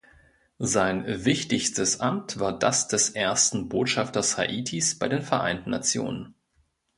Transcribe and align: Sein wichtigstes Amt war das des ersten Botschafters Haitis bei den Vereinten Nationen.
Sein 0.57 1.03
wichtigstes 1.25 1.99
Amt 1.99 2.39
war 2.39 2.57
das 2.57 2.87
des 2.87 3.11
ersten 3.11 3.69
Botschafters 3.69 4.35
Haitis 4.35 4.97
bei 4.97 5.07
den 5.07 5.21
Vereinten 5.21 5.69
Nationen. 5.69 6.33